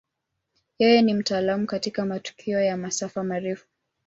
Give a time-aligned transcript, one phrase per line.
[0.79, 3.67] Yeye ni mtaalamu katika matukio ya masafa marefu.